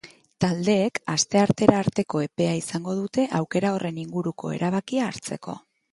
[0.43, 5.57] Taldeek asteartera arteko epea izango dute aukera horren inguruko erabakia hartzeko.